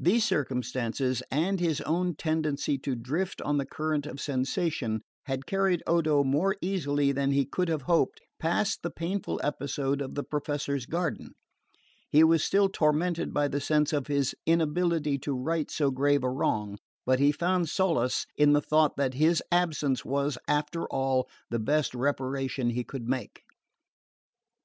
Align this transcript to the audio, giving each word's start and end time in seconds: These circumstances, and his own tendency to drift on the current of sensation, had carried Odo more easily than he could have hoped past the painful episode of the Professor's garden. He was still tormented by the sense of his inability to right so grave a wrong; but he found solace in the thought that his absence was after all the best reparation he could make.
These 0.00 0.24
circumstances, 0.24 1.22
and 1.30 1.60
his 1.60 1.80
own 1.82 2.16
tendency 2.16 2.76
to 2.78 2.96
drift 2.96 3.40
on 3.40 3.56
the 3.56 3.64
current 3.64 4.04
of 4.04 4.20
sensation, 4.20 5.00
had 5.26 5.46
carried 5.46 5.80
Odo 5.86 6.24
more 6.24 6.56
easily 6.60 7.12
than 7.12 7.30
he 7.30 7.44
could 7.44 7.68
have 7.68 7.82
hoped 7.82 8.20
past 8.40 8.82
the 8.82 8.90
painful 8.90 9.40
episode 9.44 10.02
of 10.02 10.16
the 10.16 10.24
Professor's 10.24 10.86
garden. 10.86 11.34
He 12.10 12.24
was 12.24 12.42
still 12.42 12.68
tormented 12.68 13.32
by 13.32 13.46
the 13.46 13.60
sense 13.60 13.92
of 13.92 14.08
his 14.08 14.34
inability 14.44 15.18
to 15.18 15.34
right 15.38 15.70
so 15.70 15.92
grave 15.92 16.24
a 16.24 16.30
wrong; 16.30 16.76
but 17.06 17.20
he 17.20 17.30
found 17.30 17.68
solace 17.68 18.26
in 18.36 18.54
the 18.54 18.60
thought 18.60 18.96
that 18.96 19.14
his 19.14 19.40
absence 19.52 20.04
was 20.04 20.36
after 20.48 20.84
all 20.88 21.30
the 21.48 21.60
best 21.60 21.94
reparation 21.94 22.70
he 22.70 22.82
could 22.82 23.04
make. 23.08 23.42